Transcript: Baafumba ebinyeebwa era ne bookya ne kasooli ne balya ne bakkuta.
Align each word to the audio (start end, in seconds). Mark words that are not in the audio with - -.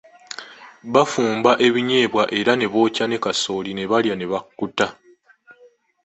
Baafumba 0.93 1.51
ebinyeebwa 1.67 2.23
era 2.39 2.53
ne 2.55 2.67
bookya 2.73 3.05
ne 3.07 3.17
kasooli 3.23 3.71
ne 3.73 3.83
balya 3.91 4.15
ne 4.17 4.25
bakkuta. 4.31 4.87